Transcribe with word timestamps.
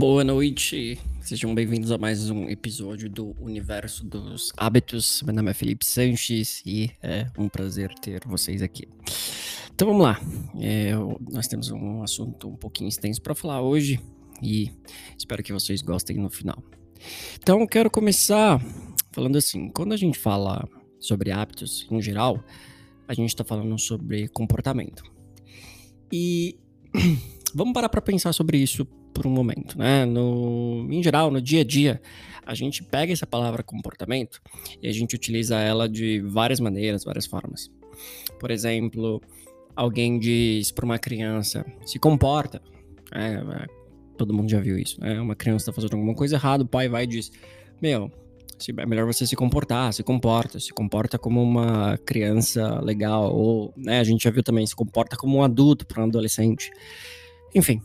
Boa 0.00 0.24
noite, 0.24 0.98
sejam 1.20 1.54
bem-vindos 1.54 1.92
a 1.92 1.98
mais 1.98 2.30
um 2.30 2.48
episódio 2.48 3.06
do 3.10 3.36
Universo 3.38 4.02
dos 4.02 4.50
Hábitos. 4.56 5.20
Meu 5.20 5.34
nome 5.34 5.50
é 5.50 5.52
Felipe 5.52 5.84
Sanches 5.84 6.62
e 6.64 6.90
é 7.02 7.26
um 7.36 7.50
prazer 7.50 7.92
ter 8.00 8.22
vocês 8.26 8.62
aqui. 8.62 8.88
Então 9.74 9.88
vamos 9.88 10.02
lá, 10.02 10.18
é, 10.58 10.92
nós 11.30 11.46
temos 11.48 11.70
um 11.70 12.02
assunto 12.02 12.48
um 12.48 12.56
pouquinho 12.56 12.88
extenso 12.88 13.20
para 13.20 13.34
falar 13.34 13.60
hoje 13.60 14.00
e 14.42 14.72
espero 15.18 15.42
que 15.42 15.52
vocês 15.52 15.82
gostem 15.82 16.16
no 16.16 16.30
final. 16.30 16.64
Então 17.36 17.66
quero 17.66 17.90
começar 17.90 18.58
falando 19.12 19.36
assim: 19.36 19.68
quando 19.68 19.92
a 19.92 19.98
gente 19.98 20.18
fala 20.18 20.66
sobre 20.98 21.30
hábitos 21.30 21.86
em 21.90 22.00
geral, 22.00 22.42
a 23.06 23.12
gente 23.12 23.28
está 23.28 23.44
falando 23.44 23.78
sobre 23.78 24.28
comportamento. 24.28 25.02
E 26.10 26.58
vamos 27.54 27.74
parar 27.74 27.90
para 27.90 28.00
pensar 28.00 28.32
sobre 28.32 28.56
isso 28.56 28.88
por 29.20 29.26
um 29.26 29.30
momento, 29.30 29.78
né? 29.78 30.06
No, 30.06 30.88
em 30.90 31.02
geral, 31.02 31.30
no 31.30 31.42
dia 31.42 31.60
a 31.60 31.64
dia, 31.64 32.00
a 32.46 32.54
gente 32.54 32.82
pega 32.82 33.12
essa 33.12 33.26
palavra 33.26 33.62
comportamento 33.62 34.40
e 34.82 34.88
a 34.88 34.92
gente 34.92 35.14
utiliza 35.14 35.60
ela 35.60 35.86
de 35.86 36.22
várias 36.22 36.58
maneiras, 36.58 37.04
várias 37.04 37.26
formas. 37.26 37.70
Por 38.38 38.50
exemplo, 38.50 39.20
alguém 39.76 40.18
diz 40.18 40.72
para 40.72 40.86
uma 40.86 40.98
criança 40.98 41.66
se 41.84 41.98
comporta. 41.98 42.62
É, 43.14 43.34
é, 43.34 43.66
todo 44.16 44.32
mundo 44.32 44.50
já 44.50 44.58
viu 44.58 44.78
isso, 44.78 44.98
né? 45.02 45.20
Uma 45.20 45.36
criança 45.36 45.64
está 45.64 45.72
fazendo 45.74 45.96
alguma 45.96 46.14
coisa 46.14 46.36
errada, 46.36 46.64
o 46.64 46.66
pai 46.66 46.88
vai 46.88 47.04
e 47.04 47.06
diz: 47.06 47.30
Meu, 47.82 48.10
é 48.78 48.86
melhor 48.86 49.04
você 49.04 49.26
se 49.26 49.36
comportar, 49.36 49.92
se 49.92 50.02
comporta, 50.02 50.58
se 50.58 50.72
comporta 50.72 51.18
como 51.18 51.42
uma 51.42 51.98
criança 52.06 52.80
legal, 52.80 53.36
ou, 53.36 53.74
né, 53.76 54.00
a 54.00 54.04
gente 54.04 54.24
já 54.24 54.30
viu 54.30 54.42
também, 54.42 54.66
se 54.66 54.74
comporta 54.74 55.14
como 55.14 55.36
um 55.36 55.42
adulto 55.42 55.84
para 55.86 56.00
um 56.00 56.06
adolescente. 56.06 56.70
Enfim, 57.54 57.82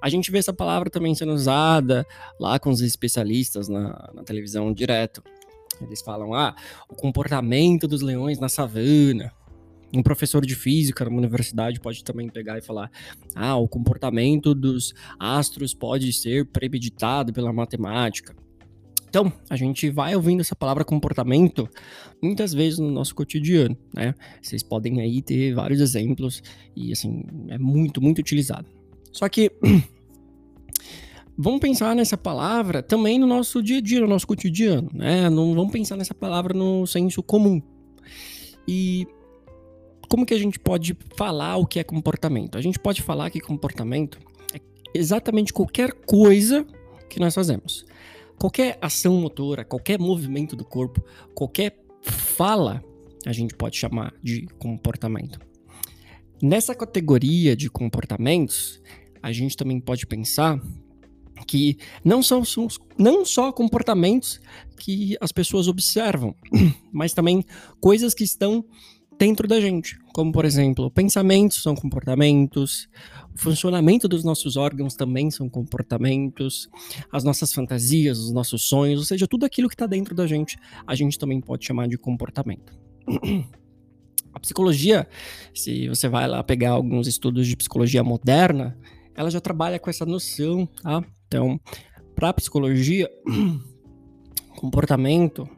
a 0.00 0.08
gente 0.08 0.30
vê 0.30 0.38
essa 0.38 0.52
palavra 0.52 0.90
também 0.90 1.14
sendo 1.14 1.32
usada 1.32 2.06
lá 2.38 2.58
com 2.58 2.70
os 2.70 2.80
especialistas 2.80 3.68
na, 3.68 4.10
na 4.14 4.22
televisão 4.22 4.72
direto. 4.72 5.22
Eles 5.80 6.00
falam, 6.00 6.34
ah, 6.34 6.54
o 6.88 6.94
comportamento 6.94 7.86
dos 7.86 8.02
leões 8.02 8.38
na 8.38 8.48
savana. 8.48 9.32
Um 9.94 10.02
professor 10.02 10.44
de 10.44 10.54
física 10.54 11.04
numa 11.04 11.16
universidade 11.16 11.80
pode 11.80 12.04
também 12.04 12.28
pegar 12.28 12.58
e 12.58 12.62
falar: 12.62 12.90
ah, 13.34 13.56
o 13.56 13.66
comportamento 13.66 14.54
dos 14.54 14.92
astros 15.18 15.72
pode 15.72 16.12
ser 16.12 16.46
premeditado 16.46 17.32
pela 17.32 17.52
matemática. 17.52 18.36
Então, 19.08 19.32
a 19.48 19.56
gente 19.56 19.88
vai 19.88 20.14
ouvindo 20.14 20.40
essa 20.40 20.54
palavra 20.54 20.84
comportamento 20.84 21.66
muitas 22.22 22.52
vezes 22.52 22.78
no 22.78 22.90
nosso 22.90 23.14
cotidiano, 23.14 23.74
né? 23.94 24.14
Vocês 24.42 24.62
podem 24.62 25.00
aí 25.00 25.22
ter 25.22 25.54
vários 25.54 25.80
exemplos 25.80 26.42
e, 26.76 26.92
assim, 26.92 27.22
é 27.48 27.56
muito, 27.56 28.02
muito 28.02 28.18
utilizado. 28.18 28.77
Só 29.18 29.28
que 29.28 29.50
vamos 31.36 31.58
pensar 31.58 31.92
nessa 31.96 32.16
palavra 32.16 32.84
também 32.84 33.18
no 33.18 33.26
nosso 33.26 33.60
dia 33.60 33.78
a 33.78 33.80
dia, 33.80 34.00
no 34.00 34.06
nosso 34.06 34.24
cotidiano, 34.28 34.88
né? 34.94 35.28
Não 35.28 35.56
vamos 35.56 35.72
pensar 35.72 35.96
nessa 35.96 36.14
palavra 36.14 36.54
no 36.54 36.86
senso 36.86 37.20
comum. 37.20 37.60
E 38.66 39.08
como 40.08 40.24
que 40.24 40.32
a 40.32 40.38
gente 40.38 40.56
pode 40.60 40.96
falar 41.16 41.56
o 41.56 41.66
que 41.66 41.80
é 41.80 41.84
comportamento? 41.84 42.56
A 42.56 42.60
gente 42.60 42.78
pode 42.78 43.02
falar 43.02 43.28
que 43.28 43.40
comportamento 43.40 44.20
é 44.54 44.60
exatamente 44.94 45.52
qualquer 45.52 45.92
coisa 45.92 46.64
que 47.10 47.18
nós 47.18 47.34
fazemos. 47.34 47.84
Qualquer 48.38 48.78
ação 48.80 49.16
motora, 49.16 49.64
qualquer 49.64 49.98
movimento 49.98 50.54
do 50.54 50.64
corpo, 50.64 51.02
qualquer 51.34 51.76
fala, 52.02 52.84
a 53.26 53.32
gente 53.32 53.52
pode 53.52 53.76
chamar 53.76 54.14
de 54.22 54.46
comportamento. 54.60 55.40
Nessa 56.40 56.72
categoria 56.72 57.56
de 57.56 57.68
comportamentos, 57.68 58.80
a 59.22 59.32
gente 59.32 59.56
também 59.56 59.80
pode 59.80 60.06
pensar 60.06 60.60
que 61.46 61.78
não 62.04 62.22
são, 62.22 62.44
são, 62.44 62.66
não 62.98 63.24
só 63.24 63.52
comportamentos 63.52 64.40
que 64.78 65.16
as 65.20 65.32
pessoas 65.32 65.68
observam, 65.68 66.34
mas 66.92 67.12
também 67.12 67.44
coisas 67.80 68.14
que 68.14 68.24
estão 68.24 68.64
dentro 69.18 69.48
da 69.48 69.60
gente, 69.60 69.98
como 70.14 70.30
por 70.30 70.44
exemplo, 70.44 70.90
pensamentos 70.90 71.62
são 71.62 71.74
comportamentos, 71.74 72.88
o 73.34 73.38
funcionamento 73.38 74.06
dos 74.06 74.22
nossos 74.22 74.56
órgãos 74.56 74.94
também 74.94 75.30
são 75.30 75.48
comportamentos, 75.48 76.68
as 77.10 77.24
nossas 77.24 77.52
fantasias, 77.52 78.18
os 78.18 78.32
nossos 78.32 78.68
sonhos, 78.68 79.00
ou 79.00 79.06
seja, 79.06 79.26
tudo 79.26 79.44
aquilo 79.44 79.68
que 79.68 79.74
está 79.74 79.86
dentro 79.86 80.14
da 80.14 80.26
gente, 80.26 80.56
a 80.86 80.94
gente 80.94 81.18
também 81.18 81.40
pode 81.40 81.66
chamar 81.66 81.88
de 81.88 81.98
comportamento. 81.98 82.72
A 84.32 84.38
psicologia, 84.40 85.08
se 85.54 85.88
você 85.88 86.08
vai 86.08 86.28
lá 86.28 86.44
pegar 86.44 86.70
alguns 86.70 87.08
estudos 87.08 87.46
de 87.48 87.56
psicologia 87.56 88.04
moderna, 88.04 88.78
ela 89.18 89.32
já 89.32 89.40
trabalha 89.40 89.80
com 89.80 89.90
essa 89.90 90.06
noção, 90.06 90.64
tá? 90.80 91.04
Então, 91.26 91.60
para 92.14 92.32
psicologia, 92.32 93.10
comportamento 94.56 95.48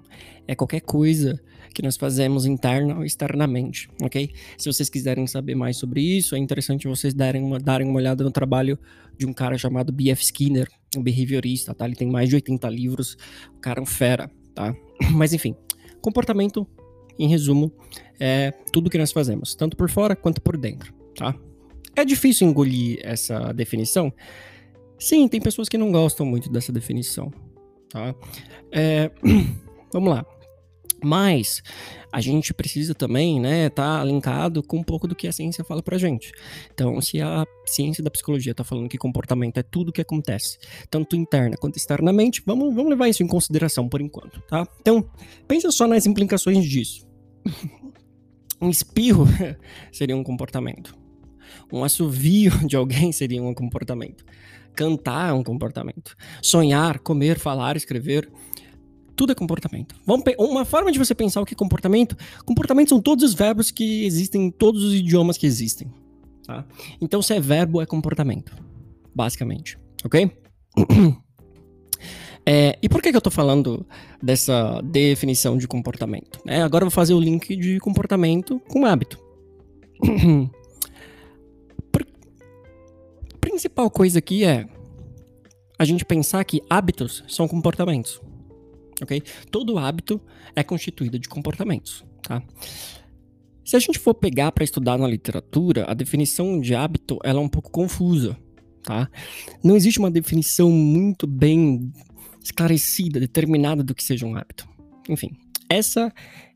é 0.48 0.54
qualquer 0.54 0.80
coisa 0.80 1.38
que 1.74 1.82
nós 1.82 1.98
fazemos 1.98 2.46
interna 2.46 2.96
ou 2.96 3.04
externamente, 3.04 3.90
ok? 4.02 4.32
Se 4.56 4.72
vocês 4.72 4.88
quiserem 4.88 5.26
saber 5.26 5.54
mais 5.54 5.76
sobre 5.76 6.00
isso, 6.00 6.34
é 6.34 6.38
interessante 6.38 6.88
vocês 6.88 7.12
darem 7.12 7.42
uma, 7.42 7.58
darem 7.58 7.86
uma 7.86 7.98
olhada 7.98 8.24
no 8.24 8.30
trabalho 8.30 8.78
de 9.18 9.26
um 9.26 9.32
cara 9.34 9.58
chamado 9.58 9.92
B.F. 9.92 10.22
Skinner, 10.22 10.66
um 10.96 11.02
behaviorista, 11.02 11.74
tá? 11.74 11.84
Ele 11.84 11.94
tem 11.94 12.10
mais 12.10 12.30
de 12.30 12.36
80 12.36 12.66
livros, 12.70 13.14
o 13.54 13.60
cara 13.60 13.78
é 13.78 13.82
um 13.82 13.86
fera, 13.86 14.30
tá? 14.54 14.74
Mas 15.12 15.34
enfim, 15.34 15.54
comportamento, 16.00 16.66
em 17.18 17.28
resumo, 17.28 17.70
é 18.18 18.52
tudo 18.72 18.88
que 18.88 18.96
nós 18.96 19.12
fazemos, 19.12 19.54
tanto 19.54 19.76
por 19.76 19.90
fora 19.90 20.16
quanto 20.16 20.40
por 20.40 20.56
dentro, 20.56 20.94
tá? 21.14 21.38
É 21.96 22.04
difícil 22.04 22.48
engolir 22.48 22.98
essa 23.02 23.52
definição? 23.52 24.12
Sim, 24.98 25.26
tem 25.28 25.40
pessoas 25.40 25.68
que 25.68 25.78
não 25.78 25.90
gostam 25.90 26.26
muito 26.26 26.50
dessa 26.50 26.72
definição, 26.72 27.32
tá? 27.88 28.14
É, 28.70 29.10
vamos 29.92 30.10
lá. 30.10 30.24
Mas 31.02 31.62
a 32.12 32.20
gente 32.20 32.52
precisa 32.52 32.94
também, 32.94 33.40
né, 33.40 33.70
tá 33.70 34.04
linkado 34.04 34.62
com 34.62 34.78
um 34.78 34.82
pouco 34.82 35.08
do 35.08 35.14
que 35.14 35.26
a 35.26 35.32
ciência 35.32 35.64
fala 35.64 35.82
pra 35.82 35.96
gente. 35.96 36.32
Então, 36.74 37.00
se 37.00 37.20
a 37.20 37.46
ciência 37.66 38.04
da 38.04 38.10
psicologia 38.10 38.54
tá 38.54 38.62
falando 38.62 38.88
que 38.88 38.98
comportamento 38.98 39.56
é 39.58 39.62
tudo 39.62 39.92
que 39.92 40.00
acontece, 40.00 40.58
tanto 40.90 41.16
interna 41.16 41.56
quanto 41.56 41.76
externamente, 41.76 42.42
vamos, 42.44 42.74
vamos 42.74 42.90
levar 42.90 43.08
isso 43.08 43.22
em 43.22 43.26
consideração 43.26 43.88
por 43.88 44.00
enquanto, 44.00 44.42
tá? 44.42 44.66
Então, 44.80 45.08
pensa 45.48 45.70
só 45.70 45.86
nas 45.86 46.06
implicações 46.06 46.64
disso. 46.64 47.08
Um 48.62 48.68
espirro 48.68 49.24
seria 49.90 50.14
um 50.14 50.22
comportamento. 50.22 50.94
Um 51.72 51.84
assovio 51.84 52.52
de 52.66 52.76
alguém 52.76 53.12
seria 53.12 53.42
um 53.42 53.54
comportamento. 53.54 54.24
Cantar 54.74 55.30
é 55.30 55.32
um 55.32 55.42
comportamento. 55.42 56.16
Sonhar, 56.42 56.98
comer, 57.00 57.38
falar, 57.38 57.76
escrever 57.76 58.30
tudo 59.20 59.32
é 59.32 59.34
comportamento. 59.34 59.94
Vamos 60.06 60.24
uma 60.38 60.64
forma 60.64 60.90
de 60.90 60.98
você 60.98 61.14
pensar 61.14 61.42
o 61.42 61.44
que 61.44 61.52
é 61.52 61.56
comportamento, 61.56 62.16
comportamento 62.46 62.88
são 62.88 63.02
todos 63.02 63.22
os 63.22 63.34
verbos 63.34 63.70
que 63.70 64.06
existem 64.06 64.46
em 64.46 64.50
todos 64.50 64.82
os 64.82 64.94
idiomas 64.94 65.36
que 65.36 65.46
existem. 65.46 65.92
Tá? 66.46 66.64
Então, 67.02 67.20
se 67.20 67.34
é 67.34 67.38
verbo, 67.38 67.82
é 67.82 67.86
comportamento. 67.86 68.56
Basicamente. 69.14 69.78
Ok? 70.04 70.30
É, 72.46 72.78
e 72.82 72.88
por 72.88 73.02
que, 73.02 73.10
que 73.10 73.16
eu 73.16 73.18
estou 73.18 73.30
falando 73.30 73.86
dessa 74.20 74.80
definição 74.82 75.58
de 75.58 75.68
comportamento? 75.68 76.40
É, 76.46 76.62
agora 76.62 76.82
eu 76.82 76.86
vou 76.86 76.90
fazer 76.90 77.12
o 77.12 77.20
link 77.20 77.54
de 77.54 77.78
comportamento 77.78 78.58
com 78.66 78.86
hábito. 78.86 79.20
principal 83.60 83.90
coisa 83.90 84.18
aqui 84.18 84.42
é 84.42 84.66
a 85.78 85.84
gente 85.84 86.02
pensar 86.04 86.42
que 86.44 86.62
hábitos 86.70 87.22
são 87.28 87.46
comportamentos 87.46 88.18
ok? 89.02 89.22
Todo 89.50 89.78
hábito 89.78 90.20
é 90.54 90.62
constituído 90.62 91.18
de 91.18 91.28
comportamentos, 91.28 92.04
tá? 92.22 92.42
Se 93.64 93.76
a 93.76 93.78
gente 93.78 93.98
for 93.98 94.14
pegar 94.14 94.52
para 94.52 94.64
estudar 94.64 94.98
na 94.98 95.06
literatura, 95.06 95.84
a 95.88 95.94
definição 95.94 96.60
de 96.60 96.74
hábito 96.74 97.18
ela 97.22 97.38
é 97.38 97.42
um 97.42 97.48
pouco 97.48 97.70
confusa, 97.70 98.36
tá? 98.82 99.08
Não 99.62 99.76
existe 99.76 99.98
uma 99.98 100.10
definição 100.10 100.70
muito 100.70 101.26
bem 101.26 101.92
esclarecida, 102.42 103.20
determinada 103.20 103.82
do 103.82 103.94
que 103.94 104.02
seja 104.02 104.26
um 104.26 104.36
hábito. 104.36 104.66
Enfim, 105.08 105.30
essa 105.68 106.12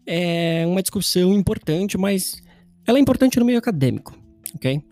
é 0.06 0.64
uma 0.66 0.82
discussão 0.82 1.34
importante, 1.34 1.96
mas 1.96 2.42
ela 2.86 2.98
é 2.98 3.00
importante 3.00 3.38
no 3.38 3.44
meio 3.44 3.58
acadêmico, 3.58 4.18
ok? 4.54 4.82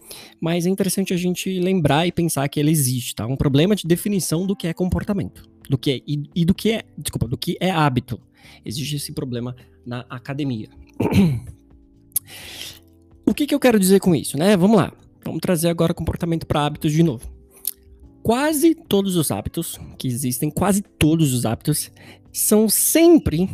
Mas 0.40 0.66
é 0.66 0.68
interessante 0.68 1.14
a 1.14 1.16
gente 1.16 1.60
lembrar 1.60 2.06
e 2.06 2.12
pensar 2.12 2.48
que 2.48 2.60
ela 2.60 2.70
existe, 2.70 3.14
tá? 3.14 3.26
Um 3.26 3.36
problema 3.36 3.76
de 3.76 3.86
definição 3.86 4.46
do 4.46 4.56
que 4.56 4.66
é 4.66 4.72
comportamento 4.72 5.52
do 5.68 5.78
que 5.78 5.90
é, 5.90 6.00
e, 6.06 6.22
e 6.34 6.44
do 6.44 6.54
que 6.54 6.72
é, 6.72 6.82
desculpa, 6.96 7.26
do 7.26 7.36
que 7.36 7.56
é 7.60 7.70
hábito. 7.70 8.20
Existe 8.64 8.96
esse 8.96 9.12
problema 9.12 9.54
na 9.86 10.00
academia. 10.10 10.68
o 13.26 13.32
que, 13.32 13.46
que 13.46 13.54
eu 13.54 13.60
quero 13.60 13.78
dizer 13.78 14.00
com 14.00 14.14
isso, 14.14 14.36
né? 14.36 14.56
Vamos 14.56 14.76
lá. 14.76 14.92
Vamos 15.24 15.40
trazer 15.40 15.68
agora 15.68 15.94
comportamento 15.94 16.46
para 16.46 16.66
hábitos 16.66 16.92
de 16.92 17.02
novo. 17.02 17.30
Quase 18.22 18.74
todos 18.74 19.16
os 19.16 19.30
hábitos 19.30 19.80
que 19.98 20.06
existem, 20.06 20.50
quase 20.50 20.82
todos 20.82 21.32
os 21.32 21.46
hábitos, 21.46 21.90
são 22.32 22.68
sempre 22.68 23.48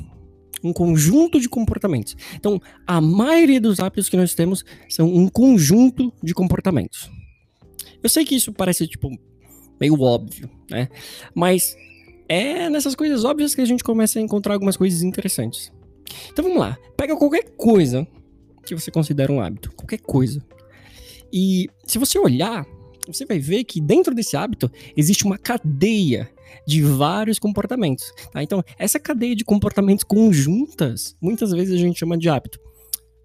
um 0.62 0.72
conjunto 0.72 1.40
de 1.40 1.48
comportamentos. 1.48 2.16
Então, 2.34 2.60
a 2.86 3.00
maioria 3.00 3.60
dos 3.60 3.80
hábitos 3.80 4.08
que 4.08 4.16
nós 4.16 4.34
temos 4.34 4.64
são 4.88 5.12
um 5.12 5.28
conjunto 5.28 6.12
de 6.22 6.34
comportamentos. 6.34 7.10
Eu 8.02 8.08
sei 8.08 8.24
que 8.24 8.34
isso 8.34 8.52
parece 8.52 8.86
tipo 8.86 9.10
meio 9.80 10.00
óbvio, 10.00 10.50
né? 10.70 10.88
Mas 11.34 11.76
é 12.28 12.68
nessas 12.68 12.94
coisas 12.94 13.24
óbvias 13.24 13.54
que 13.54 13.60
a 13.60 13.64
gente 13.64 13.82
começa 13.82 14.18
a 14.18 14.22
encontrar 14.22 14.54
algumas 14.54 14.76
coisas 14.76 15.02
interessantes. 15.02 15.72
Então 16.30 16.44
vamos 16.44 16.58
lá, 16.58 16.78
pega 16.96 17.16
qualquer 17.16 17.44
coisa 17.56 18.06
que 18.64 18.74
você 18.74 18.90
considera 18.90 19.32
um 19.32 19.40
hábito, 19.40 19.72
qualquer 19.72 20.00
coisa. 20.00 20.44
E 21.32 21.68
se 21.84 21.98
você 21.98 22.18
olhar, 22.18 22.66
você 23.06 23.24
vai 23.24 23.38
ver 23.38 23.64
que 23.64 23.80
dentro 23.80 24.14
desse 24.14 24.36
hábito 24.36 24.70
existe 24.96 25.24
uma 25.24 25.38
cadeia 25.38 26.30
de 26.66 26.82
vários 26.82 27.38
comportamentos. 27.38 28.12
Tá? 28.32 28.42
Então, 28.42 28.62
essa 28.78 28.98
cadeia 28.98 29.34
de 29.34 29.44
comportamentos 29.44 30.04
conjuntas, 30.04 31.16
muitas 31.20 31.50
vezes 31.52 31.74
a 31.74 31.78
gente 31.78 31.98
chama 31.98 32.16
de 32.16 32.28
hábito. 32.28 32.58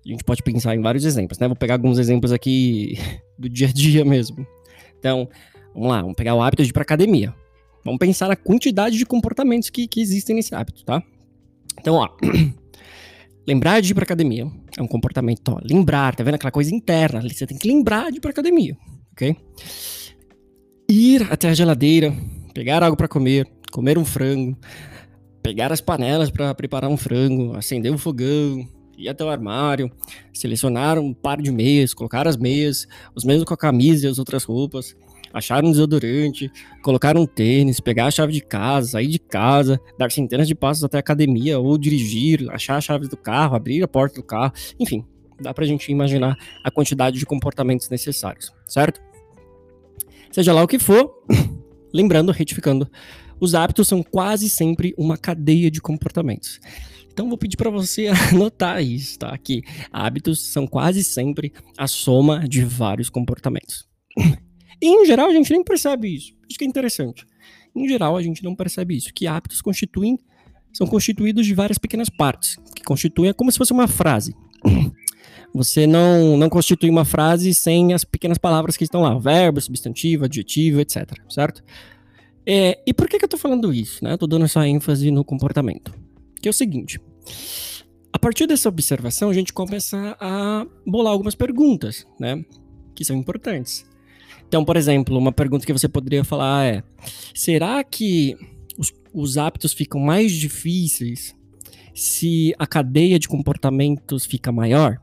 A 0.06 0.10
gente 0.10 0.24
pode 0.24 0.44
pensar 0.44 0.76
em 0.76 0.82
vários 0.82 1.06
exemplos, 1.06 1.40
né? 1.40 1.48
Vou 1.48 1.56
pegar 1.56 1.76
alguns 1.76 1.98
exemplos 1.98 2.32
aqui 2.32 2.98
do 3.40 3.48
dia 3.48 3.68
a 3.68 3.72
dia 3.72 4.04
mesmo. 4.04 4.46
Então, 5.00 5.30
vamos 5.74 5.90
lá, 5.90 6.02
vamos 6.02 6.16
pegar 6.16 6.36
o 6.36 6.42
hábito 6.42 6.64
de 6.64 6.70
ir 6.70 6.74
para 6.74 6.84
academia. 6.84 7.34
Vamos 7.86 8.00
pensar 8.00 8.28
na 8.28 8.36
quantidade 8.36 8.98
de 8.98 9.06
comportamentos 9.06 9.70
que, 9.70 9.88
que 9.88 10.02
existem 10.02 10.36
nesse 10.36 10.54
hábito, 10.56 10.84
tá? 10.86 11.04
Então, 11.80 11.96
ó, 11.96 12.10
lembrar 13.48 13.82
de 13.82 13.92
ir 13.92 13.94
para 13.94 14.04
academia 14.04 14.48
é 14.78 14.82
um 14.82 14.88
comportamento, 14.88 15.50
ó, 15.50 15.60
lembrar, 15.64 16.16
tá 16.16 16.24
vendo 16.24 16.36
aquela 16.36 16.52
coisa 16.52 16.74
interna, 16.74 17.22
você 17.22 17.46
tem 17.46 17.58
que 17.58 17.68
lembrar 17.68 18.12
de 18.12 18.18
ir 18.18 18.22
para 18.22 18.32
academia, 18.32 18.78
ok? 19.12 19.36
Ir 20.90 21.28
até 21.32 21.50
a 21.50 21.54
geladeira, 21.54 22.16
pegar 22.54 22.84
algo 22.84 22.96
para 22.96 23.08
comer, 23.08 23.48
comer 23.72 23.98
um 23.98 24.06
frango, 24.06 24.58
pegar 25.42 25.72
as 25.72 25.82
panelas 25.82 26.30
para 26.30 26.54
preparar 26.54 26.90
um 26.90 26.98
frango, 26.98 27.56
acender 27.56 27.92
um 27.92 27.98
fogão, 27.98 28.68
ir 28.98 29.10
até 29.10 29.24
o 29.24 29.30
armário, 29.30 29.92
selecionar 30.34 31.00
um 31.00 31.14
par 31.14 31.42
de 31.42 31.52
meias, 31.52 31.94
colocar 31.94 32.28
as 32.28 32.38
meias, 32.38 32.88
os 33.16 33.26
mesmos 33.26 33.46
com 33.46 33.54
a 33.54 33.58
camisa 33.58 34.08
e 34.08 34.10
as 34.10 34.20
outras 34.20 34.44
roupas, 34.44 34.96
achar 35.34 35.64
um 35.64 35.72
desodorante, 35.72 36.52
colocar 36.84 37.18
um 37.18 37.26
tênis, 37.26 37.80
pegar 37.80 38.06
a 38.06 38.12
chave 38.12 38.32
de 38.32 38.42
casa, 38.42 38.92
sair 38.92 39.08
de 39.08 39.20
casa, 39.20 39.82
dar 39.98 40.12
centenas 40.12 40.48
de 40.48 40.54
passos 40.54 40.84
até 40.84 40.98
a 40.98 41.00
academia 41.00 41.60
ou 41.60 41.78
dirigir, 41.78 42.48
achar 42.52 42.78
a 42.78 42.82
chave 42.82 43.08
do 43.08 43.18
carro, 43.18 43.56
abrir 43.56 43.84
a 43.84 43.88
porta 43.88 44.16
do 44.16 44.24
carro, 44.24 44.54
enfim, 44.80 45.04
dá 45.42 45.54
pra 45.54 45.66
gente 45.66 45.92
imaginar 45.92 46.38
a 46.64 46.70
quantidade 46.70 47.18
de 47.18 47.26
comportamentos 47.26 47.90
necessários, 47.90 48.54
certo? 48.68 49.02
Seja 50.32 50.54
lá 50.54 50.64
o 50.64 50.68
que 50.68 50.80
for, 50.80 51.12
lembrando, 51.94 52.32
retificando, 52.32 52.90
os 53.40 53.54
hábitos 53.54 53.88
são 53.88 54.02
quase 54.02 54.50
sempre 54.50 54.94
uma 54.98 55.18
cadeia 55.18 55.70
de 55.70 55.80
comportamentos. 55.80 56.60
Então 57.12 57.30
vou 57.30 57.38
pedir 57.38 57.58
para 57.58 57.70
você 57.70 58.08
anotar 58.34 58.84
isso, 58.84 59.20
tá? 59.20 59.38
Que 59.38 59.62
hábitos 59.92 60.52
são 60.52 60.66
quase 60.66 61.04
sempre 61.04 61.54
a 61.78 61.88
soma 61.88 62.48
de 62.48 62.64
vários 62.64 63.10
comportamentos. 63.10 63.88
E, 64.82 64.88
em 64.88 65.06
geral 65.06 65.28
a 65.28 65.34
gente 65.34 65.52
nem 65.52 65.64
percebe 65.64 66.14
isso. 66.14 66.34
Isso 66.50 66.58
que 66.58 66.66
é 66.66 66.68
interessante. 66.68 67.26
Em 67.76 67.88
geral 67.88 68.18
a 68.18 68.22
gente 68.22 68.44
não 68.44 68.56
percebe 68.56 68.96
isso, 68.96 69.14
que 69.14 69.28
hábitos 69.28 69.62
constituem 69.62 70.18
são 70.74 70.88
constituídos 70.88 71.46
de 71.46 71.54
várias 71.54 71.78
pequenas 71.78 72.10
partes, 72.10 72.58
que 72.76 72.84
constituem 72.84 73.30
é 73.30 73.34
como 73.34 73.52
se 73.52 73.60
fosse 73.60 73.72
uma 73.72 73.88
frase. 73.88 74.36
Você 75.54 75.86
não, 75.86 76.36
não 76.38 76.50
constitui 76.50 76.90
uma 76.90 77.06
frase 77.06 77.54
sem 77.54 77.94
as 77.94 78.04
pequenas 78.04 78.38
palavras 78.38 78.76
que 78.76 78.84
estão 78.84 79.02
lá, 79.02 79.18
verbo, 79.20 79.62
substantivo, 79.62 80.26
adjetivo, 80.26 80.80
etc, 80.80 81.14
certo? 81.30 81.64
É, 82.46 82.82
e 82.86 82.94
por 82.94 83.08
que, 83.08 83.20
que 83.20 83.26
eu 83.26 83.30
tô 83.30 83.38
falando 83.38 83.74
isso, 83.74 84.04
né? 84.04 84.14
Eu 84.14 84.18
tô 84.18 84.28
dando 84.28 84.46
essa 84.46 84.68
ênfase 84.68 85.12
no 85.12 85.24
comportamento 85.24 85.94
que 86.44 86.50
é 86.50 86.52
o 86.52 86.54
seguinte. 86.54 87.00
A 88.12 88.20
partir 88.20 88.46
dessa 88.46 88.68
observação, 88.68 89.30
a 89.30 89.34
gente 89.34 89.54
começa 89.54 90.16
a 90.20 90.68
bolar 90.86 91.14
algumas 91.14 91.36
perguntas, 91.36 92.06
né? 92.20 92.44
Que 92.94 93.06
são 93.06 93.16
importantes. 93.16 93.86
Então, 94.46 94.66
por 94.66 94.76
exemplo, 94.76 95.18
uma 95.18 95.32
pergunta 95.32 95.66
que 95.66 95.72
você 95.72 95.88
poderia 95.88 96.24
falar 96.24 96.66
é: 96.66 96.84
será 97.34 97.82
que 97.84 98.36
os, 98.78 98.92
os 99.14 99.38
hábitos 99.38 99.72
ficam 99.74 100.02
mais 100.02 100.34
difíceis 100.34 101.34
se 101.96 102.54
a 102.60 102.68
cadeia 102.68 103.18
de 103.18 103.28
comportamentos 103.28 104.26
fica 104.26 104.52
maior? 104.52 105.02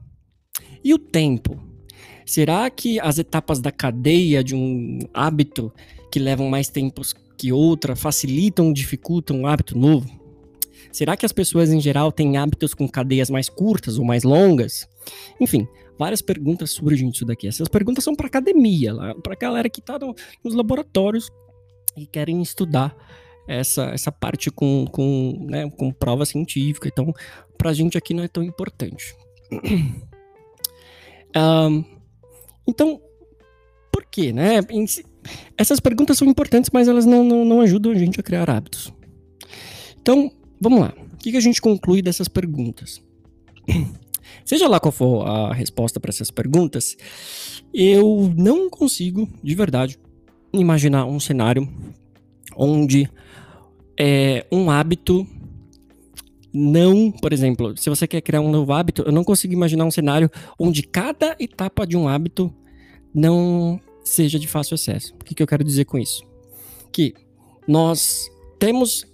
E 0.83 0.95
o 0.95 0.99
tempo? 0.99 1.61
Será 2.25 2.71
que 2.71 3.01
as 3.01 3.19
etapas 3.19 3.61
da 3.61 3.73
cadeia 3.73 4.43
de 4.43 4.55
um 4.55 5.01
hábito 5.13 5.73
que 6.11 6.19
levam 6.19 6.49
mais 6.49 6.69
tempo 6.69 7.03
que 7.37 7.53
outra 7.53 7.97
facilitam 7.97 8.69
ou 8.69 8.73
dificultam 8.73 9.41
um 9.41 9.47
hábito 9.47 9.77
novo? 9.77 10.09
Será 10.93 11.17
que 11.17 11.27
as 11.27 11.33
pessoas 11.33 11.71
em 11.71 11.81
geral 11.81 12.11
têm 12.11 12.37
hábitos 12.37 12.75
com 12.75 12.89
cadeias 12.89 13.31
mais 13.31 13.49
curtas 13.49 13.99
ou 13.99 14.05
mais 14.05 14.25
longas? 14.25 14.89
Enfim, 15.41 15.67
várias 15.99 16.23
perguntas 16.23 16.71
surgem 16.71 17.11
disso 17.11 17.25
daqui. 17.25 17.47
Essas 17.47 17.69
perguntas 17.69 18.03
são 18.03 18.15
para 18.15 18.27
academia, 18.27 18.95
para 19.23 19.35
a 19.35 19.37
galera 19.37 19.69
que 19.69 19.81
está 19.81 19.99
no, 19.99 20.15
nos 20.45 20.55
laboratórios 20.55 21.31
e 21.97 22.07
querem 22.07 22.43
estudar 22.43 22.97
essa, 23.47 23.85
essa 23.87 24.11
parte 24.11 24.51
com, 24.51 24.87
com, 24.91 25.47
né, 25.49 25.71
com 25.71 25.93
prova 25.93 26.25
científica. 26.25 26.89
Então, 26.89 27.13
para 27.57 27.71
a 27.71 27.75
gente 27.75 27.97
aqui 27.97 28.15
não 28.15 28.25
é 28.25 28.29
tão 28.29 28.43
importante. 28.43 29.15
um, 31.37 31.85
então, 32.67 33.01
por 33.93 34.05
quê, 34.07 34.33
né? 34.33 34.61
Essas 35.57 35.81
perguntas 35.81 36.19
são 36.19 36.29
importantes, 36.29 36.71
mas 36.73 36.89
elas 36.89 37.05
não, 37.05 37.25
não, 37.25 37.45
não 37.45 37.61
ajudam 37.61 37.93
a 37.93 37.95
gente 37.95 38.19
a 38.21 38.23
criar 38.23 38.49
hábitos. 38.49 38.93
Então, 40.01 40.31
vamos 40.61 40.81
lá. 40.81 40.95
O 41.13 41.17
que, 41.17 41.37
a 41.37 41.41
gente 41.41 41.61
conclui 41.61 42.01
dessas 42.01 42.29
perguntas? 42.29 43.03
Seja 44.45 44.69
lá 44.69 44.81
qual 44.81 44.93
for 44.93 45.27
a 45.27 45.53
resposta 45.53 46.01
para 46.01 46.11
essas 46.11 46.31
perguntas, 46.31 46.97
eu 47.75 48.33
não 48.37 48.71
consigo, 48.71 49.29
de 49.43 49.55
verdade, 49.55 49.99
imaginar 50.53 51.05
um 51.05 51.21
cenário 51.21 51.69
onde 52.57 53.09
é, 53.99 54.47
um 54.51 54.71
hábito 54.71 55.27
não, 56.53 57.13
por 57.13 57.33
exemplo, 57.33 57.77
se 57.77 57.89
você 57.89 58.07
quer 58.07 58.21
criar 58.21 58.41
um 58.41 58.51
novo 58.51 58.73
hábito, 58.73 59.03
eu 59.03 59.13
não 59.13 59.23
consigo 59.23 59.53
imaginar 59.53 59.85
um 59.85 59.91
cenário 59.91 60.31
onde 60.59 60.83
cada 60.83 61.37
etapa 61.39 61.87
de 61.87 61.97
um 61.97 62.09
hábito 62.09 62.53
não 63.15 63.81
seja 64.05 64.39
de 64.39 64.49
fácil 64.49 64.75
acesso. 64.75 65.15
O 65.21 65.25
que, 65.25 65.35
que 65.35 65.43
eu 65.43 65.47
quero 65.47 65.63
dizer 65.63 65.85
com 65.85 65.99
isso? 65.99 66.25
Que 66.93 67.15
nós 67.67 68.29
temos 68.59 69.07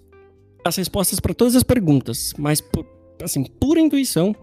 as 0.65 0.77
respostas 0.77 1.21
para 1.21 1.35
todas 1.35 1.55
as 1.55 1.63
perguntas, 1.63 2.33
mas 2.39 2.61
por, 2.61 2.87
assim, 3.23 3.45
por 3.45 3.77
intuição, 3.79 4.35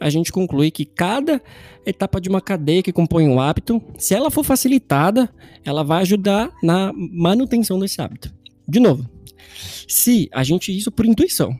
a 0.00 0.08
gente 0.08 0.32
conclui 0.32 0.70
que 0.70 0.84
cada 0.84 1.42
etapa 1.84 2.20
de 2.20 2.28
uma 2.28 2.40
cadeia 2.40 2.82
que 2.82 2.92
compõe 2.92 3.28
um 3.28 3.40
hábito, 3.40 3.82
se 3.98 4.14
ela 4.14 4.30
for 4.30 4.44
facilitada, 4.44 5.28
ela 5.64 5.82
vai 5.82 6.02
ajudar 6.02 6.52
na 6.62 6.92
manutenção 6.94 7.78
desse 7.78 8.00
hábito. 8.00 8.32
De 8.68 8.80
novo, 8.80 9.08
se 9.88 10.28
a 10.32 10.42
gente 10.42 10.76
isso 10.76 10.90
por 10.90 11.06
intuição, 11.06 11.56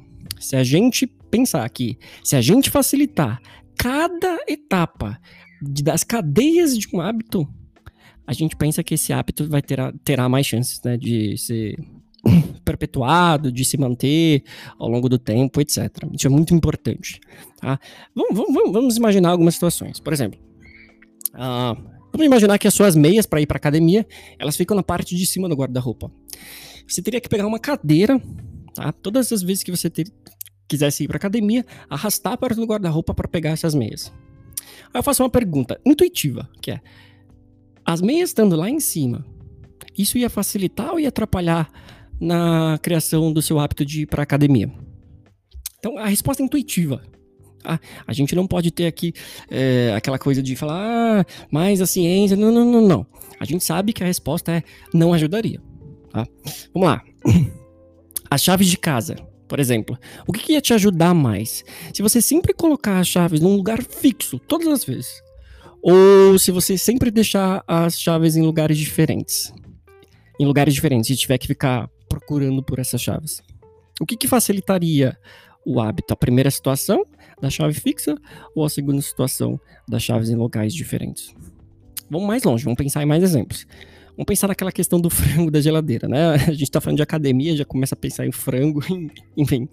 se 0.47 0.55
a 0.55 0.63
gente 0.63 1.09
pensar 1.29 1.69
que 1.71 1.99
se 2.23 2.37
a 2.37 2.41
gente 2.41 2.71
facilitar 2.71 3.43
cada 3.77 4.39
etapa 4.47 5.21
das 5.61 6.05
cadeias 6.05 6.79
de 6.79 6.87
um 6.95 7.01
hábito, 7.01 7.49
a 8.25 8.33
gente 8.33 8.55
pensa 8.55 8.83
que 8.85 8.95
esse 8.95 9.13
hábito 9.13 9.49
vai 9.49 9.61
ter 9.61 9.79
terá 10.05 10.29
mais 10.29 10.47
chances 10.47 10.81
né, 10.85 10.97
de 10.97 11.37
ser 11.37 11.77
perpetuado, 12.65 13.51
de 13.51 13.65
se 13.65 13.77
manter 13.77 14.45
ao 14.79 14.89
longo 14.89 15.09
do 15.09 15.19
tempo, 15.19 15.61
etc. 15.61 15.89
Isso 16.13 16.29
é 16.29 16.31
muito 16.31 16.55
importante. 16.55 17.21
Tá? 17.61 17.81
Vamos, 18.15 18.37
vamos, 18.37 18.73
vamos 18.73 18.97
imaginar 18.97 19.31
algumas 19.31 19.55
situações. 19.55 19.99
Por 19.99 20.13
exemplo, 20.13 20.39
uh, 21.35 21.75
vamos 22.13 22.25
imaginar 22.25 22.57
que 22.59 22.69
as 22.69 22.75
suas 22.75 22.95
meias 22.95 23.27
para 23.27 23.41
ir 23.41 23.47
para 23.47 23.57
academia, 23.57 24.07
elas 24.39 24.57
ficam 24.57 24.77
na 24.77 24.83
parte 24.85 25.17
de 25.17 25.27
cima 25.27 25.49
do 25.49 25.57
guarda-roupa. 25.57 26.09
Você 26.87 27.03
teria 27.03 27.21
que 27.21 27.29
pegar 27.29 27.49
uma 27.49 27.59
cadeira, 27.59 28.23
tá? 28.77 28.93
Todas 28.93 29.33
as 29.33 29.43
vezes 29.43 29.63
que 29.63 29.71
você 29.71 29.91
ter, 29.91 30.07
quisesse 30.69 31.05
ir 31.05 31.09
para 31.09 31.17
academia, 31.17 31.65
arrastar 31.89 32.39
para 32.39 32.55
o 32.55 32.65
guarda-roupa 32.65 33.15
para 33.15 33.29
pegar 33.29 33.51
essas 33.51 33.75
meias. 33.75 34.13
Aí 34.93 34.99
eu 34.99 35.03
faço 35.03 35.23
uma 35.23 35.31
pergunta 35.31 35.81
intuitiva, 35.85 36.49
que 36.61 36.71
é: 36.71 36.81
as 37.85 38.01
meias 38.01 38.31
estando 38.31 38.57
lá 38.57 38.71
em 38.71 38.81
cima, 38.81 39.25
isso 39.97 40.19
ia 40.19 40.31
facilitar 40.31 40.93
ou 40.93 41.01
ia 41.01 41.09
atrapalhar 41.09 41.71
na 42.21 42.79
criação 42.83 43.33
do 43.33 43.43
seu 43.43 43.59
hábito 43.59 43.85
de 43.85 44.03
ir 44.03 44.07
para 44.07 44.23
academia? 44.23 44.73
Então, 45.79 45.99
a 45.99 46.07
resposta 46.07 46.43
é 46.43 46.47
intuitiva. 46.47 47.03
Tá? 47.63 47.81
A 48.07 48.13
gente 48.13 48.35
não 48.35 48.47
pode 48.47 48.71
ter 48.71 48.87
aqui 48.87 49.13
é, 49.51 49.93
aquela 49.95 50.19
coisa 50.19 50.43
de 50.43 50.57
falar, 50.57 51.21
ah, 51.21 51.27
mas 51.51 51.81
a 51.81 51.87
ciência. 51.87 52.37
Não, 52.37 52.51
não, 52.51 52.65
não, 52.65 52.81
não. 52.81 53.07
A 53.39 53.45
gente 53.45 53.65
sabe 53.65 53.93
que 53.93 54.03
a 54.03 54.07
resposta 54.07 54.53
é 54.53 54.63
não 54.93 55.13
ajudaria. 55.13 55.61
Tá? 56.11 56.27
Vamos 56.73 56.89
lá. 56.89 57.03
As 58.31 58.43
chaves 58.43 58.69
de 58.69 58.77
casa, 58.77 59.17
por 59.49 59.61
exemplo. 59.61 59.99
O 60.27 60.33
que, 60.33 60.41
que 60.41 60.53
ia 60.53 60.61
te 60.61 60.75
ajudar 60.75 61.15
mais? 61.15 61.65
Se 61.93 62.03
você 62.03 62.21
sempre 62.21 62.53
colocar 62.53 62.99
as 62.99 63.09
chaves 63.09 63.41
num 63.41 63.57
lugar 63.57 63.83
fixo, 63.83 64.39
todas 64.39 64.67
as 64.69 64.85
vezes. 64.85 65.23
Ou 65.83 66.39
se 66.39 66.51
você 66.51 66.77
sempre 66.77 67.11
deixar 67.11 67.63
as 67.67 68.01
chaves 68.01 68.37
em 68.37 68.43
lugares 68.43 68.77
diferentes. 68.77 69.53
Em 70.39 70.47
lugares 70.47 70.75
diferentes, 70.75 71.11
e 71.11 71.17
tiver 71.17 71.39
que 71.39 71.47
ficar 71.47 71.89
procurando 72.09 72.63
por 72.63 72.79
essas 72.79 73.01
chaves. 73.01 73.43
O 74.01 74.05
que, 74.05 74.17
que 74.17 74.29
facilitaria 74.29 75.17
o 75.65 75.81
hábito? 75.81 76.13
A 76.13 76.17
primeira 76.17 76.51
situação 76.51 77.05
da 77.41 77.49
chave 77.49 77.75
fixa 77.75 78.15
ou 78.55 78.65
a 78.65 78.69
segunda 78.69 79.01
situação 79.01 79.59
das 79.89 80.03
chaves 80.03 80.29
em 80.29 80.35
locais 80.35 80.75
diferentes? 80.75 81.35
Vamos 82.11 82.27
mais 82.27 82.43
longe, 82.43 82.65
vamos 82.65 82.77
pensar 82.77 83.03
em 83.03 83.07
mais 83.07 83.23
exemplos. 83.23 83.67
Vamos 84.17 84.27
pensar 84.27 84.49
naquela 84.49 84.73
questão 84.73 84.99
do 84.99 85.11
frango 85.11 85.51
da 85.51 85.61
geladeira, 85.61 86.09
né? 86.09 86.35
A 86.49 86.53
gente 86.53 86.71
tá 86.71 86.81
falando 86.81 86.97
de 86.97 87.03
academia, 87.03 87.55
já 87.55 87.65
começa 87.65 87.95
a 87.95 87.99
pensar 87.99 88.27
em 88.27 88.33
frango, 88.33 88.81
enfim. 89.37 89.69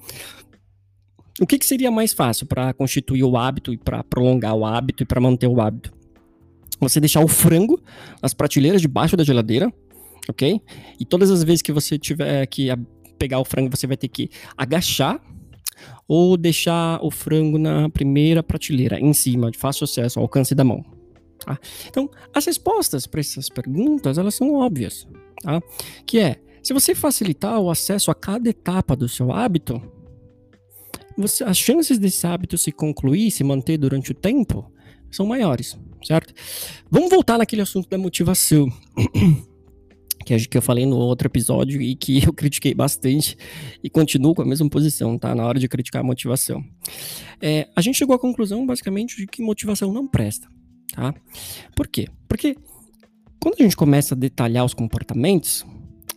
O 1.42 1.48
que, 1.48 1.58
que 1.58 1.66
seria 1.66 1.90
mais 1.90 2.14
fácil 2.14 2.46
para 2.46 2.74
constituir 2.74 3.24
o 3.24 3.38
hábito 3.38 3.74
e 3.74 3.78
para 3.78 4.04
prolongar 4.04 4.54
o 4.54 4.66
hábito 4.66 5.04
e 5.04 5.06
para 5.06 5.20
manter 5.20 5.48
o 5.48 5.62
hábito? 5.62 5.94
Você 6.80 7.00
deixar 7.00 7.24
o 7.24 7.28
frango 7.28 7.82
nas 8.22 8.34
prateleiras 8.34 8.82
debaixo 8.82 9.16
da 9.16 9.24
geladeira, 9.24 9.72
ok? 10.30 10.62
E 11.00 11.06
todas 11.06 11.32
as 11.32 11.44
vezes 11.44 11.62
que 11.62 11.72
você 11.72 11.98
tiver 11.98 12.46
que 12.48 12.68
pegar 13.18 13.40
o 13.40 13.46
frango, 13.46 13.76
você 13.76 13.88
vai 13.88 13.96
ter 13.96 14.10
que 14.10 14.30
agachar 14.58 15.20
ou 16.08 16.36
deixar 16.36 17.00
o 17.02 17.10
frango 17.10 17.58
na 17.58 17.90
primeira 17.90 18.44
prateleira, 18.44 19.00
em 19.00 19.14
cima, 19.14 19.50
de 19.50 19.58
fácil 19.58 19.86
acesso, 19.86 20.20
ao 20.20 20.24
alcance 20.24 20.54
da 20.54 20.64
mão. 20.64 20.84
Tá? 21.44 21.60
Então, 21.88 22.10
as 22.34 22.46
respostas 22.46 23.06
para 23.06 23.20
essas 23.20 23.50
perguntas, 23.50 24.18
elas 24.18 24.36
são 24.36 24.54
óbvias, 24.54 25.08
tá? 25.42 25.62
Que 26.06 26.20
é, 26.20 26.40
se 26.62 26.74
você 26.74 26.96
facilitar 26.96 27.60
o 27.60 27.70
acesso 27.70 28.10
a 28.10 28.16
cada 28.16 28.50
etapa 28.50 28.96
do 28.96 29.10
seu 29.10 29.32
hábito, 29.32 29.82
você, 31.18 31.44
as 31.44 31.58
chances 31.58 32.00
desse 32.00 32.26
hábito 32.26 32.58
se 32.58 32.72
concluir, 32.72 33.30
se 33.30 33.44
manter 33.44 33.78
durante 33.78 34.12
o 34.12 34.16
tempo, 34.16 34.72
são 35.12 35.26
maiores, 35.26 35.78
certo? 36.04 36.34
Vamos 36.90 37.10
voltar 37.10 37.38
naquele 37.38 37.62
assunto 37.62 37.90
da 37.90 37.98
motivação. 37.98 38.72
que, 40.24 40.48
que 40.48 40.58
eu 40.58 40.62
falei 40.62 40.86
no 40.86 40.96
outro 40.96 41.28
episódio 41.28 41.82
e 41.82 41.96
que 41.96 42.24
eu 42.26 42.34
critiquei 42.34 42.74
bastante 42.74 43.38
e 43.84 43.90
continuo 43.90 44.34
com 44.34 44.42
a 44.42 44.46
mesma 44.46 44.70
posição, 44.70 45.18
tá? 45.18 45.36
Na 45.36 45.46
hora 45.46 45.60
de 45.60 45.68
criticar 45.68 46.02
a 46.02 46.06
motivação. 46.06 46.64
É, 47.42 47.68
a 47.76 47.82
gente 47.82 47.98
chegou 47.98 48.16
à 48.16 48.20
conclusão, 48.20 48.66
basicamente, 48.66 49.18
de 49.18 49.28
que 49.28 49.42
motivação 49.42 49.92
não 49.92 50.08
presta, 50.08 50.48
tá? 50.94 51.14
Por 51.76 51.88
quê? 51.88 52.08
Porque 52.28 52.56
quando 53.42 53.56
a 53.60 53.64
gente 53.64 53.76
começa 53.76 54.16
a 54.16 54.18
detalhar 54.18 54.64
os 54.64 54.74
comportamentos, 54.74 55.66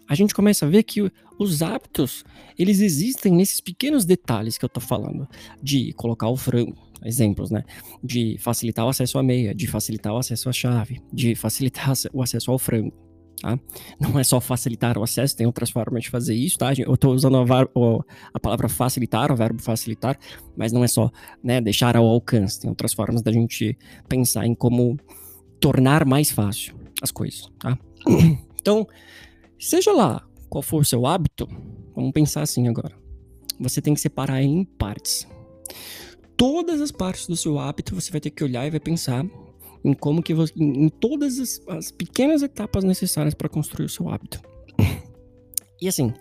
a 0.09 0.15
gente 0.15 0.33
começa 0.33 0.65
a 0.65 0.69
ver 0.69 0.85
que 0.85 1.11
os 1.39 1.63
hábitos, 1.63 2.25
eles 2.57 2.81
existem 2.81 3.33
nesses 3.33 3.61
pequenos 3.61 4.05
detalhes 4.05 4.57
que 4.57 4.65
eu 4.65 4.69
tô 4.69 4.81
falando, 4.81 5.29
de 5.61 5.93
colocar 5.95 6.29
o 6.29 6.37
frango, 6.37 6.77
exemplos, 7.05 7.51
né? 7.51 7.65
De 8.03 8.37
facilitar 8.39 8.87
o 8.87 8.89
acesso 8.89 9.19
à 9.19 9.23
meia, 9.23 9.55
de 9.55 9.67
facilitar 9.67 10.13
o 10.15 10.19
acesso 10.19 10.49
à 10.49 10.53
chave, 10.53 11.01
de 11.13 11.35
facilitar 11.35 11.93
o 12.13 12.23
acesso 12.23 12.51
ao 12.51 12.59
frango. 12.59 12.93
Tá? 13.41 13.59
Não 14.01 14.19
é 14.19 14.25
só 14.25 14.41
facilitar 14.41 14.97
o 14.97 15.03
acesso, 15.03 15.37
tem 15.37 15.47
outras 15.47 15.71
formas 15.71 16.05
de 16.05 16.11
fazer 16.11 16.35
isso, 16.35 16.57
tá? 16.57 16.73
Eu 16.77 16.95
estou 16.95 17.15
usando 17.15 17.37
a, 17.37 17.43
a, 18.33 18.41
palavra 18.41 18.69
facilitar, 18.69 19.31
o 19.31 19.37
verbo 19.37 19.61
facilitar, 19.61 20.19
mas 20.57 20.73
não 20.73 20.83
é 20.83 20.89
só 20.89 21.11
né, 21.43 21.61
deixar 21.61 21.97
ao 21.97 22.07
alcance, 22.07 22.61
tem 22.61 22.71
outras 22.71 22.95
formas 22.95 23.23
da 23.23 23.31
gente 23.31 23.77
pensar 24.09 24.47
em 24.47 24.55
como 24.55 24.99
tornar 25.61 26.05
mais 26.05 26.31
fácil 26.31 26.75
as 27.03 27.11
coisas, 27.11 27.51
tá? 27.59 27.79
Então, 28.67 28.85
seja 29.61 29.93
lá 29.93 30.27
qual 30.49 30.61
for 30.61 30.81
o 30.81 30.85
seu 30.85 31.07
hábito, 31.07 31.47
vamos 31.95 32.11
pensar 32.11 32.43
assim 32.43 32.67
agora. 32.67 32.97
Você 33.61 33.81
tem 33.81 33.95
que 33.95 34.01
separar 34.01 34.43
em 34.43 34.65
partes. 34.65 35.25
Todas 36.37 36.81
as 36.81 36.91
partes 36.91 37.29
do 37.29 37.37
seu 37.37 37.61
hábito 37.61 37.95
você 37.95 38.11
vai 38.11 38.21
ter 38.21 38.31
que 38.31 38.43
olhar 38.43 38.67
e 38.67 38.71
vai 38.71 38.81
pensar 38.81 39.25
em 39.87 39.95
como 39.95 40.23
que 40.23 40.35
você, 40.35 40.53
em, 40.57 40.85
em 40.85 40.89
todas 40.89 41.39
as, 41.39 41.61
as, 41.69 41.91
pequenas 41.93 42.43
etapas 42.43 42.83
necessárias 42.83 43.35
para 43.35 43.49
construir 43.49 43.87
o 43.87 43.89
seu 43.89 44.09
hábito. 44.09 44.41
E 45.81 45.87
assim, 45.89 46.13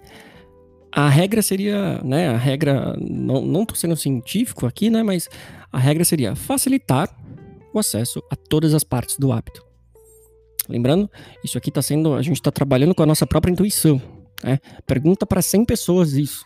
a 0.92 1.08
regra 1.08 1.42
seria, 1.42 2.02
né, 2.04 2.28
a 2.28 2.38
regra, 2.38 2.96
não, 3.00 3.42
não 3.42 3.66
tô 3.66 3.74
sendo 3.74 3.96
científico 3.96 4.66
aqui, 4.66 4.90
né, 4.90 5.02
mas 5.02 5.30
a 5.72 5.80
regra 5.80 6.04
seria 6.04 6.36
facilitar 6.36 7.10
o 7.74 7.80
acesso 7.80 8.22
a 8.30 8.36
todas 8.36 8.74
as 8.74 8.84
partes 8.84 9.18
do 9.18 9.32
hábito. 9.32 9.66
Lembrando, 10.68 11.10
isso 11.44 11.58
aqui 11.58 11.70
está 11.70 11.82
sendo, 11.82 12.14
a 12.16 12.22
gente 12.22 12.36
está 12.36 12.52
trabalhando 12.52 12.94
com 12.94 13.04
a 13.04 13.06
nossa 13.06 13.26
própria 13.26 13.52
intuição, 13.52 14.02
né? 14.44 14.60
Pergunta 14.86 15.26
para 15.26 15.42
100 15.42 15.66
pessoas 15.66 16.14
isso. 16.14 16.44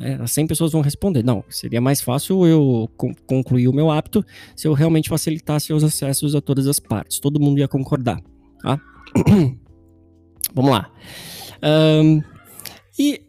É, 0.00 0.14
as 0.14 0.32
100 0.32 0.46
pessoas 0.46 0.72
vão 0.72 0.80
responder. 0.80 1.22
Não, 1.22 1.44
seria 1.48 1.80
mais 1.80 2.00
fácil 2.00 2.46
eu 2.46 2.88
concluir 3.26 3.68
o 3.68 3.72
meu 3.72 3.90
hábito 3.90 4.24
se 4.56 4.66
eu 4.66 4.72
realmente 4.72 5.08
facilitasse 5.08 5.72
os 5.72 5.84
acessos 5.84 6.34
a 6.34 6.40
todas 6.40 6.66
as 6.66 6.78
partes. 6.78 7.18
Todo 7.18 7.40
mundo 7.40 7.58
ia 7.58 7.68
concordar. 7.68 8.20
Tá? 8.62 8.80
Vamos 10.54 10.70
lá. 10.70 10.90
Um, 11.62 12.22
e 12.98 13.22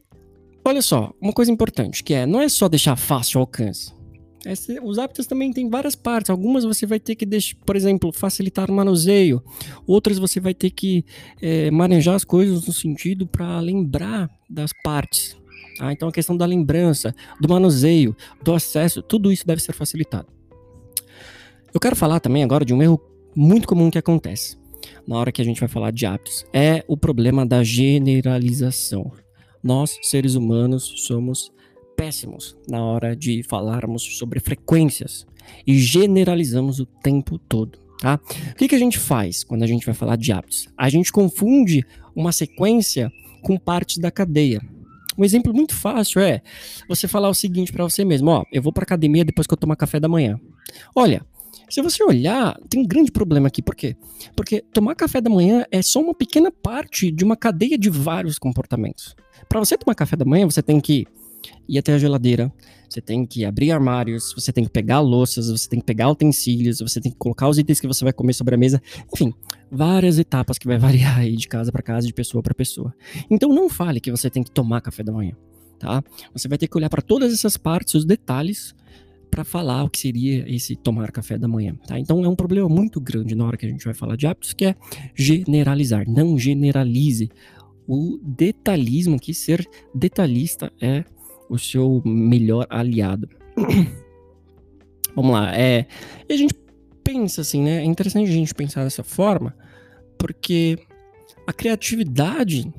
olha 0.65 0.81
só, 0.81 1.13
uma 1.21 1.33
coisa 1.33 1.51
importante 1.51 2.03
que 2.03 2.13
é, 2.13 2.25
não 2.25 2.41
é 2.41 2.49
só 2.49 2.67
deixar 2.67 2.95
fácil 2.95 3.39
o 3.39 3.41
alcance. 3.41 3.93
Esse, 4.45 4.77
os 4.81 4.99
hábitos 4.99 5.25
também 5.25 5.53
têm 5.53 5.69
várias 5.69 5.95
partes. 5.95 6.29
Algumas 6.29 6.65
você 6.65 6.85
vai 6.85 6.99
ter 6.99 7.15
que, 7.15 7.25
deixar, 7.25 7.55
por 7.65 7.75
exemplo, 7.75 8.11
facilitar 8.11 8.69
o 8.69 8.73
manuseio. 8.73 9.41
Outras 9.87 10.19
você 10.19 10.39
vai 10.39 10.53
ter 10.53 10.69
que 10.69 11.05
é, 11.41 11.71
manejar 11.71 12.15
as 12.15 12.25
coisas 12.25 12.65
no 12.67 12.73
sentido 12.73 13.25
para 13.25 13.59
lembrar 13.59 14.29
das 14.49 14.71
partes. 14.83 15.37
Ah, 15.79 15.91
então 15.91 16.07
a 16.07 16.11
questão 16.11 16.37
da 16.37 16.45
lembrança, 16.45 17.15
do 17.39 17.49
manuseio, 17.49 18.15
do 18.43 18.53
acesso, 18.53 19.01
tudo 19.01 19.31
isso 19.31 19.45
deve 19.45 19.61
ser 19.61 19.73
facilitado. 19.73 20.27
Eu 21.73 21.79
quero 21.79 21.95
falar 21.95 22.19
também 22.19 22.43
agora 22.43 22.63
de 22.63 22.73
um 22.73 22.81
erro 22.81 23.01
muito 23.35 23.67
comum 23.67 23.89
que 23.89 23.97
acontece 23.97 24.57
na 25.07 25.17
hora 25.17 25.31
que 25.31 25.41
a 25.41 25.45
gente 25.45 25.59
vai 25.59 25.69
falar 25.69 25.91
de 25.91 26.05
hábitos. 26.05 26.45
É 26.53 26.83
o 26.87 26.97
problema 26.97 27.45
da 27.45 27.63
generalização. 27.63 29.11
Nós, 29.63 29.97
seres 30.01 30.35
humanos, 30.35 30.93
somos 30.97 31.51
péssimos 31.95 32.57
na 32.67 32.83
hora 32.83 33.15
de 33.15 33.43
falarmos 33.43 34.03
sobre 34.17 34.39
frequências 34.39 35.25
e 35.65 35.77
generalizamos 35.77 36.79
o 36.79 36.85
tempo 36.85 37.37
todo. 37.37 37.79
Tá? 37.99 38.19
O 38.51 38.55
que, 38.55 38.67
que 38.67 38.75
a 38.75 38.79
gente 38.79 38.99
faz 38.99 39.43
quando 39.43 39.63
a 39.63 39.67
gente 39.67 39.85
vai 39.85 39.95
falar 39.95 40.17
de 40.17 40.31
hábitos? 40.31 40.67
A 40.77 40.89
gente 40.89 41.11
confunde 41.11 41.85
uma 42.15 42.31
sequência 42.31 43.11
com 43.41 43.57
partes 43.57 43.97
da 43.97 44.11
cadeia. 44.11 44.61
Um 45.17 45.23
exemplo 45.23 45.53
muito 45.53 45.75
fácil 45.75 46.21
é 46.21 46.41
você 46.87 47.07
falar 47.07 47.29
o 47.29 47.33
seguinte 47.33 47.71
para 47.71 47.83
você 47.83 48.03
mesmo: 48.03 48.29
ó, 48.29 48.43
eu 48.51 48.61
vou 48.61 48.73
para 48.73 48.83
academia 48.83 49.25
depois 49.25 49.47
que 49.47 49.53
eu 49.53 49.57
tomar 49.57 49.75
café 49.75 49.99
da 49.99 50.07
manhã. 50.07 50.39
Olha, 50.95 51.25
se 51.69 51.81
você 51.81 52.03
olhar, 52.03 52.57
tem 52.69 52.81
um 52.81 52.87
grande 52.87 53.11
problema 53.11 53.47
aqui. 53.47 53.61
Por 53.61 53.75
quê? 53.75 53.95
Porque 54.35 54.61
tomar 54.61 54.95
café 54.95 55.19
da 55.19 55.29
manhã 55.29 55.65
é 55.71 55.81
só 55.81 55.99
uma 55.99 56.13
pequena 56.13 56.51
parte 56.51 57.11
de 57.11 57.23
uma 57.23 57.35
cadeia 57.35 57.77
de 57.77 57.89
vários 57.89 58.37
comportamentos. 58.37 59.15
Para 59.49 59.59
você 59.59 59.77
tomar 59.77 59.95
café 59.95 60.15
da 60.15 60.25
manhã, 60.25 60.45
você 60.45 60.61
tem 60.61 60.79
que 60.79 61.07
ir 61.67 61.77
até 61.77 61.93
a 61.93 61.97
geladeira, 61.97 62.51
você 62.89 63.01
tem 63.01 63.25
que 63.25 63.43
abrir 63.43 63.71
armários, 63.71 64.33
você 64.35 64.53
tem 64.53 64.63
que 64.63 64.69
pegar 64.69 64.99
louças, 64.99 65.49
você 65.49 65.67
tem 65.67 65.79
que 65.79 65.85
pegar 65.85 66.09
utensílios, 66.09 66.79
você 66.79 67.01
tem 67.01 67.11
que 67.11 67.17
colocar 67.17 67.49
os 67.49 67.57
itens 67.57 67.79
que 67.79 67.87
você 67.87 68.03
vai 68.03 68.13
comer 68.13 68.33
sobre 68.33 68.53
a 68.53 68.57
mesa. 68.57 68.81
Enfim, 69.11 69.33
várias 69.71 70.19
etapas 70.19 70.57
que 70.59 70.67
vai 70.67 70.77
variar 70.79 71.17
aí 71.17 71.35
de 71.35 71.47
casa 71.47 71.71
para 71.71 71.81
casa, 71.81 72.05
de 72.05 72.13
pessoa 72.13 72.43
para 72.43 72.53
pessoa. 72.53 72.93
Então 73.29 73.49
não 73.49 73.67
fale 73.67 73.99
que 73.99 74.11
você 74.11 74.29
tem 74.29 74.43
que 74.43 74.51
tomar 74.51 74.79
café 74.81 75.01
da 75.01 75.11
manhã, 75.11 75.35
tá? 75.79 76.03
Você 76.33 76.47
vai 76.47 76.57
ter 76.57 76.67
que 76.67 76.77
olhar 76.77 76.89
para 76.89 77.01
todas 77.01 77.33
essas 77.33 77.57
partes, 77.57 77.95
os 77.95 78.05
detalhes 78.05 78.75
para 79.33 79.43
falar 79.43 79.83
o 79.83 79.89
que 79.89 79.97
seria 79.97 80.45
esse 80.47 80.75
tomar 80.75 81.11
café 81.11 81.39
da 81.39 81.47
manhã, 81.47 81.75
tá? 81.87 81.97
Então 81.97 82.23
é 82.23 82.29
um 82.29 82.35
problema 82.35 82.69
muito 82.69 83.01
grande 83.01 83.33
na 83.33 83.43
hora 83.43 83.57
que 83.57 83.65
a 83.65 83.69
gente 83.69 83.83
vai 83.83 83.95
falar 83.95 84.15
de 84.15 84.27
hábitos, 84.27 84.53
que 84.53 84.65
é 84.65 84.75
generalizar. 85.15 86.07
Não 86.07 86.37
generalize. 86.37 87.31
O 87.87 88.19
detalhismo, 88.21 89.19
que 89.19 89.33
ser 89.33 89.67
detalhista 89.93 90.71
é 90.79 91.03
o 91.53 91.59
seu 91.59 92.01
melhor 92.03 92.65
aliado. 92.69 93.29
Vamos 95.15 95.31
lá, 95.31 95.55
é, 95.55 95.85
e 96.27 96.33
a 96.33 96.37
gente 96.37 96.55
pensa 97.03 97.41
assim, 97.41 97.61
né? 97.61 97.81
É 97.81 97.85
interessante 97.85 98.27
a 98.27 98.33
gente 98.33 98.55
pensar 98.55 98.83
dessa 98.83 99.03
forma, 99.03 99.55
porque 100.17 100.79
a 101.45 101.53
criatividade 101.53 102.73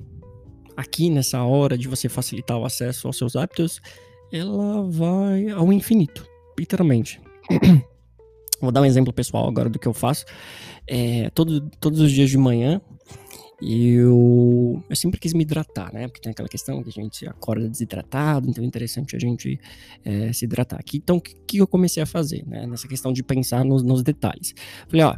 aqui 0.76 1.08
nessa 1.08 1.42
hora 1.44 1.78
de 1.78 1.86
você 1.86 2.08
facilitar 2.08 2.58
o 2.58 2.64
acesso 2.64 3.06
aos 3.06 3.16
seus 3.16 3.36
hábitos, 3.36 3.80
ela 4.32 4.82
vai 4.90 5.50
ao 5.50 5.72
infinito, 5.72 6.26
literalmente. 6.58 7.20
Vou 8.60 8.72
dar 8.72 8.80
um 8.80 8.86
exemplo 8.86 9.12
pessoal 9.12 9.46
agora 9.46 9.68
do 9.68 9.78
que 9.78 9.86
eu 9.86 9.94
faço. 9.94 10.24
É, 10.88 11.30
todo, 11.30 11.68
todos 11.80 12.00
os 12.00 12.10
dias 12.10 12.30
de 12.30 12.38
manhã 12.38 12.80
eu, 13.66 14.82
eu 14.90 14.96
sempre 14.96 15.18
quis 15.18 15.32
me 15.32 15.42
hidratar, 15.42 15.92
né? 15.92 16.06
Porque 16.06 16.20
tem 16.20 16.32
aquela 16.32 16.48
questão 16.48 16.82
que 16.82 16.88
a 16.88 16.92
gente 16.92 17.26
acorda 17.26 17.68
desidratado, 17.68 18.48
então 18.48 18.62
é 18.62 18.66
interessante 18.66 19.16
a 19.16 19.18
gente 19.18 19.58
é, 20.04 20.32
se 20.32 20.44
hidratar. 20.44 20.78
Aqui, 20.78 20.98
então, 20.98 21.16
o 21.16 21.20
que, 21.20 21.34
que, 21.46 21.58
eu 21.58 21.66
comecei 21.66 22.02
a 22.02 22.06
fazer, 22.06 22.44
né? 22.46 22.66
Nessa 22.66 22.86
questão 22.86 23.12
de 23.12 23.22
pensar 23.22 23.64
nos, 23.64 23.82
nos 23.82 24.02
detalhes. 24.02 24.54
Falei, 24.88 25.04
ó, 25.06 25.16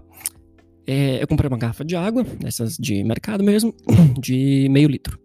é, 0.87 1.23
eu 1.23 1.27
comprei 1.27 1.49
uma 1.49 1.59
garrafa 1.59 1.85
de 1.85 1.97
água, 1.97 2.23
dessas 2.23 2.77
de 2.77 3.03
mercado 3.03 3.43
mesmo, 3.43 3.75
de 4.21 4.69
meio 4.71 4.89
litro. 4.89 5.19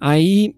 Aí 0.00 0.54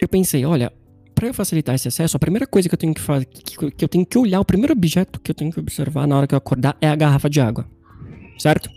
eu 0.00 0.08
pensei, 0.08 0.44
olha, 0.44 0.72
para 1.14 1.26
eu 1.26 1.34
facilitar 1.34 1.74
esse 1.74 1.88
acesso, 1.88 2.16
a 2.16 2.20
primeira 2.20 2.46
coisa 2.46 2.68
que 2.68 2.74
eu 2.74 2.78
tenho 2.78 2.94
que 2.94 3.00
fazer, 3.00 3.24
que, 3.24 3.70
que 3.72 3.84
eu 3.84 3.88
tenho 3.88 4.06
que 4.06 4.16
olhar, 4.16 4.38
o 4.38 4.44
primeiro 4.44 4.72
objeto 4.72 5.18
que 5.20 5.30
eu 5.30 5.34
tenho 5.34 5.50
que 5.50 5.58
observar 5.58 6.06
na 6.06 6.16
hora 6.16 6.26
que 6.26 6.34
eu 6.34 6.38
acordar 6.38 6.76
é 6.80 6.88
a 6.88 6.94
garrafa 6.94 7.28
de 7.28 7.40
água 7.40 7.66
certo? 8.40 8.70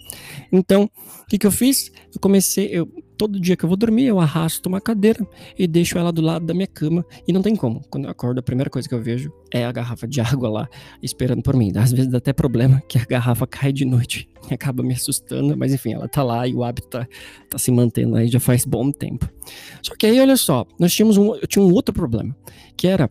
Então, 0.51 0.89
o 1.23 1.25
que, 1.27 1.37
que 1.37 1.47
eu 1.47 1.51
fiz? 1.51 1.91
Eu 2.13 2.19
comecei, 2.19 2.67
eu, 2.67 2.85
todo 3.17 3.39
dia 3.39 3.55
que 3.55 3.63
eu 3.63 3.67
vou 3.67 3.77
dormir, 3.77 4.05
eu 4.05 4.19
arrasto 4.19 4.69
uma 4.69 4.79
cadeira 4.79 5.25
e 5.57 5.65
deixo 5.65 5.97
ela 5.97 6.11
do 6.11 6.21
lado 6.21 6.45
da 6.45 6.53
minha 6.53 6.67
cama. 6.67 7.05
E 7.27 7.33
não 7.33 7.41
tem 7.41 7.55
como. 7.55 7.81
Quando 7.89 8.05
eu 8.05 8.11
acordo, 8.11 8.39
a 8.39 8.43
primeira 8.43 8.69
coisa 8.69 8.87
que 8.87 8.93
eu 8.93 9.01
vejo 9.01 9.31
é 9.51 9.65
a 9.65 9.71
garrafa 9.71 10.07
de 10.07 10.19
água 10.21 10.49
lá, 10.49 10.69
esperando 11.01 11.41
por 11.41 11.55
mim. 11.55 11.71
Às 11.75 11.91
vezes 11.91 12.11
dá 12.11 12.17
até 12.17 12.33
problema 12.33 12.81
que 12.87 12.99
a 12.99 13.05
garrafa 13.05 13.47
cai 13.47 13.71
de 13.71 13.85
noite 13.85 14.29
e 14.51 14.53
acaba 14.53 14.83
me 14.83 14.93
assustando, 14.93 15.57
mas 15.57 15.73
enfim, 15.73 15.93
ela 15.93 16.07
tá 16.07 16.21
lá 16.21 16.47
e 16.47 16.53
o 16.53 16.63
hábito 16.63 16.89
tá, 16.89 17.07
tá 17.49 17.57
se 17.57 17.71
mantendo 17.71 18.15
aí 18.15 18.27
já 18.27 18.39
faz 18.39 18.65
bom 18.65 18.91
tempo. 18.91 19.27
Só 19.81 19.95
que 19.95 20.05
aí, 20.05 20.19
olha 20.19 20.37
só, 20.37 20.65
nós 20.79 20.93
tínhamos 20.93 21.17
um, 21.17 21.35
eu 21.35 21.47
tinha 21.47 21.63
um 21.63 21.73
outro 21.73 21.93
problema, 21.93 22.35
que 22.75 22.87
era 22.87 23.09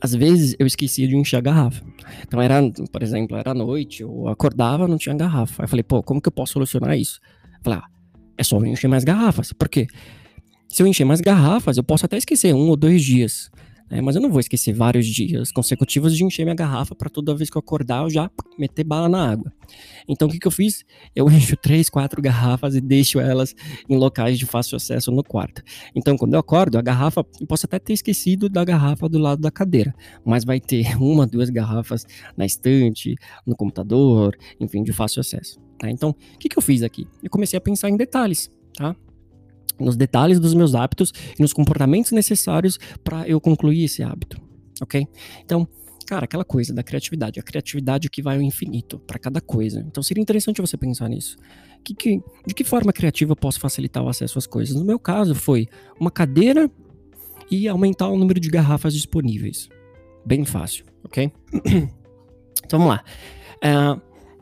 às 0.00 0.14
vezes 0.14 0.54
eu 0.58 0.66
esquecia 0.66 1.08
de 1.08 1.16
encher 1.16 1.36
a 1.36 1.40
garrafa. 1.40 1.82
Então 2.22 2.40
era, 2.40 2.60
por 2.92 3.02
exemplo, 3.02 3.36
era 3.36 3.54
noite, 3.54 4.02
eu 4.02 4.28
acordava, 4.28 4.86
não 4.86 4.98
tinha 4.98 5.14
garrafa. 5.14 5.62
Aí 5.62 5.64
eu 5.64 5.68
falei, 5.68 5.82
pô, 5.82 6.02
como 6.02 6.20
que 6.20 6.28
eu 6.28 6.32
posso 6.32 6.54
solucionar 6.54 6.98
isso? 6.98 7.20
Eu 7.58 7.64
falei, 7.64 7.78
ah, 7.80 7.86
é 8.36 8.42
só 8.42 8.56
eu 8.58 8.66
encher 8.66 8.88
mais 8.88 9.04
garrafas. 9.04 9.52
Por 9.52 9.68
quê? 9.68 9.86
Se 10.68 10.82
eu 10.82 10.86
encher 10.86 11.04
mais 11.04 11.20
garrafas, 11.20 11.76
eu 11.76 11.82
posso 11.82 12.06
até 12.06 12.16
esquecer 12.16 12.54
um 12.54 12.68
ou 12.68 12.76
dois 12.76 13.02
dias. 13.02 13.50
É, 13.90 14.00
mas 14.00 14.14
eu 14.14 14.22
não 14.22 14.30
vou 14.30 14.38
esquecer 14.38 14.72
vários 14.72 15.04
dias 15.04 15.50
consecutivos 15.50 16.16
de 16.16 16.24
encher 16.24 16.44
minha 16.44 16.54
garrafa 16.54 16.94
para 16.94 17.10
toda 17.10 17.34
vez 17.34 17.50
que 17.50 17.56
eu 17.56 17.60
acordar 17.60 18.04
eu 18.04 18.10
já 18.10 18.30
meter 18.56 18.84
bala 18.84 19.08
na 19.08 19.32
água. 19.32 19.52
Então 20.08 20.28
o 20.28 20.30
que, 20.30 20.38
que 20.38 20.46
eu 20.46 20.50
fiz? 20.52 20.84
Eu 21.14 21.26
encho 21.28 21.56
três, 21.56 21.90
quatro 21.90 22.22
garrafas 22.22 22.76
e 22.76 22.80
deixo 22.80 23.18
elas 23.18 23.52
em 23.88 23.96
locais 23.96 24.38
de 24.38 24.46
fácil 24.46 24.76
acesso 24.76 25.10
no 25.10 25.24
quarto. 25.24 25.60
Então 25.92 26.16
quando 26.16 26.34
eu 26.34 26.40
acordo, 26.40 26.78
a 26.78 26.82
garrafa, 26.82 27.26
eu 27.40 27.46
posso 27.48 27.66
até 27.66 27.80
ter 27.80 27.94
esquecido 27.94 28.48
da 28.48 28.64
garrafa 28.64 29.08
do 29.08 29.18
lado 29.18 29.42
da 29.42 29.50
cadeira, 29.50 29.92
mas 30.24 30.44
vai 30.44 30.60
ter 30.60 30.96
uma, 31.02 31.26
duas 31.26 31.50
garrafas 31.50 32.06
na 32.36 32.46
estante, 32.46 33.16
no 33.44 33.56
computador, 33.56 34.38
enfim, 34.60 34.84
de 34.84 34.92
fácil 34.92 35.20
acesso. 35.20 35.58
Tá? 35.76 35.90
Então 35.90 36.10
o 36.10 36.38
que, 36.38 36.48
que 36.48 36.56
eu 36.56 36.62
fiz 36.62 36.84
aqui? 36.84 37.08
Eu 37.20 37.28
comecei 37.28 37.56
a 37.56 37.60
pensar 37.60 37.90
em 37.90 37.96
detalhes. 37.96 38.50
Tá? 38.76 38.94
Nos 39.80 39.96
detalhes 39.96 40.38
dos 40.38 40.54
meus 40.54 40.74
hábitos 40.74 41.12
e 41.38 41.42
nos 41.42 41.52
comportamentos 41.52 42.12
necessários 42.12 42.78
para 43.02 43.28
eu 43.28 43.40
concluir 43.40 43.84
esse 43.84 44.02
hábito, 44.02 44.40
ok? 44.80 45.06
Então, 45.44 45.66
cara, 46.06 46.24
aquela 46.24 46.44
coisa 46.44 46.74
da 46.74 46.82
criatividade, 46.82 47.38
a 47.38 47.42
criatividade 47.42 48.10
que 48.10 48.20
vai 48.20 48.36
ao 48.36 48.42
infinito 48.42 48.98
para 48.98 49.18
cada 49.18 49.40
coisa. 49.40 49.84
Então, 49.86 50.02
seria 50.02 50.20
interessante 50.20 50.60
você 50.60 50.76
pensar 50.76 51.08
nisso. 51.08 51.36
Que, 51.84 51.94
que, 51.94 52.20
de 52.46 52.52
que 52.52 52.64
forma 52.64 52.92
criativa 52.92 53.32
eu 53.32 53.36
posso 53.36 53.60
facilitar 53.60 54.02
o 54.02 54.08
acesso 54.08 54.36
às 54.36 54.46
coisas? 54.46 54.74
No 54.74 54.84
meu 54.84 54.98
caso, 54.98 55.34
foi 55.34 55.68
uma 55.98 56.10
cadeira 56.10 56.68
e 57.50 57.68
aumentar 57.68 58.08
o 58.08 58.18
número 58.18 58.40
de 58.40 58.48
garrafas 58.50 58.92
disponíveis. 58.92 59.68
Bem 60.26 60.44
fácil, 60.44 60.84
ok? 61.04 61.32
então, 62.64 62.78
vamos 62.78 62.88
lá. 62.88 63.04
Uh, 63.64 64.00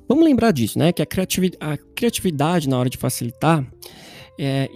vamos 0.09 0.25
lembrar 0.25 0.53
disso, 0.53 0.79
né? 0.79 0.91
Que 0.93 1.03
a, 1.03 1.07
criatividade, 1.07 1.59
a 1.61 1.77
criatividade 1.95 2.69
na 2.69 2.79
hora 2.79 2.89
de 2.89 2.97
facilitar 2.97 3.67
é, 4.39 4.71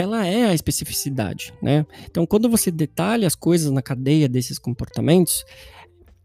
ela 0.00 0.26
é 0.26 0.46
a 0.46 0.54
especificidade, 0.54 1.52
né? 1.62 1.84
Então, 2.10 2.24
quando 2.24 2.48
você 2.48 2.70
detalha 2.70 3.26
as 3.26 3.34
coisas 3.34 3.70
na 3.70 3.82
cadeia 3.82 4.28
desses 4.28 4.58
comportamentos, 4.58 5.44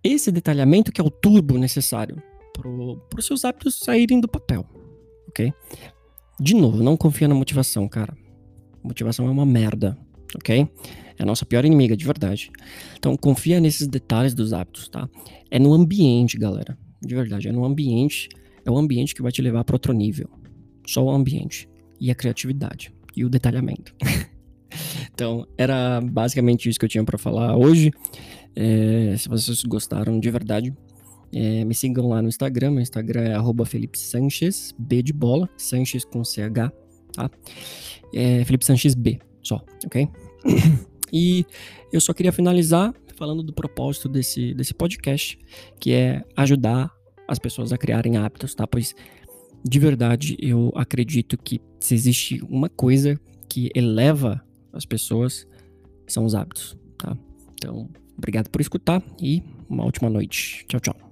esse 0.01 0.31
detalhamento 0.31 0.93
que 0.93 1.01
é 1.01 1.03
o 1.03 1.09
turbo 1.09 1.57
necessário 1.57 2.23
para 2.53 2.69
os 2.69 3.25
seus 3.25 3.43
hábitos 3.43 3.77
saírem 3.79 4.21
do 4.21 4.29
papel, 4.29 4.65
ok? 5.27 5.53
De 6.39 6.55
novo, 6.55 6.81
não 6.81 6.95
confia 6.95 7.27
na 7.27 7.35
motivação, 7.35 7.85
cara. 7.89 8.17
Motivação 8.81 9.27
é 9.27 9.29
uma 9.29 9.45
merda, 9.45 9.97
ok? 10.33 10.69
É 11.17 11.23
a 11.23 11.25
nossa 11.25 11.45
pior 11.45 11.65
inimiga, 11.65 11.97
de 11.97 12.05
verdade. 12.05 12.51
Então, 12.97 13.17
confia 13.17 13.59
nesses 13.59 13.87
detalhes 13.87 14.33
dos 14.33 14.53
hábitos, 14.53 14.87
tá? 14.87 15.09
É 15.51 15.59
no 15.59 15.73
ambiente, 15.73 16.37
galera. 16.37 16.77
De 17.01 17.13
verdade, 17.13 17.49
é 17.49 17.51
no 17.51 17.65
ambiente. 17.65 18.29
É 18.63 18.71
o 18.71 18.77
ambiente 18.77 19.13
que 19.13 19.21
vai 19.21 19.33
te 19.33 19.41
levar 19.41 19.65
para 19.65 19.75
outro 19.75 19.91
nível. 19.91 20.29
Só 20.87 21.03
o 21.03 21.09
ambiente 21.09 21.67
e 21.99 22.09
a 22.11 22.15
criatividade 22.15 22.94
e 23.15 23.23
o 23.23 23.29
detalhamento. 23.29 23.93
então, 25.13 25.47
era 25.57 26.01
basicamente 26.01 26.69
isso 26.69 26.79
que 26.79 26.85
eu 26.85 26.89
tinha 26.89 27.03
para 27.03 27.17
falar 27.17 27.55
hoje. 27.55 27.91
É, 28.55 29.15
se 29.17 29.27
vocês 29.27 29.63
gostaram 29.63 30.19
de 30.19 30.29
verdade, 30.31 30.73
é, 31.33 31.65
me 31.65 31.75
sigam 31.75 32.07
lá 32.07 32.21
no 32.21 32.29
Instagram. 32.29 32.71
Meu 32.71 32.81
Instagram 32.81 33.21
é 33.23 33.65
Felipe 33.65 33.99
Sanches, 33.99 34.73
B 34.77 35.03
de 35.03 35.11
bola, 35.13 35.49
Sanches 35.57 36.05
com 36.05 36.23
CH, 36.23 36.71
tá? 37.13 37.29
É, 38.13 38.43
Felipe 38.45 38.65
Sanches 38.65 38.95
B, 38.95 39.19
só, 39.41 39.63
ok? 39.85 40.07
e 41.11 41.45
eu 41.91 41.99
só 41.99 42.13
queria 42.13 42.31
finalizar 42.31 42.93
falando 43.15 43.41
do 43.43 43.53
propósito 43.53 44.09
desse, 44.09 44.53
desse 44.53 44.73
podcast, 44.73 45.37
que 45.79 45.93
é 45.93 46.23
ajudar 46.35 46.91
as 47.27 47.39
pessoas 47.39 47.73
a 47.73 47.77
criarem 47.77 48.17
hábitos, 48.17 48.53
tá? 48.53 48.67
Pois 48.67 48.93
de 49.67 49.79
verdade, 49.79 50.37
eu 50.39 50.71
acredito 50.75 51.37
que 51.37 51.59
se 51.79 51.95
existe 51.95 52.39
uma 52.47 52.69
coisa 52.69 53.19
que 53.49 53.71
eleva 53.73 54.45
as 54.71 54.85
pessoas, 54.85 55.47
são 56.07 56.23
os 56.23 56.35
hábitos, 56.35 56.77
tá? 56.97 57.17
Então, 57.53 57.89
obrigado 58.15 58.49
por 58.49 58.61
escutar 58.61 59.01
e 59.19 59.41
uma 59.67 59.83
ótima 59.83 60.09
noite. 60.09 60.65
Tchau, 60.67 60.79
tchau. 60.79 61.04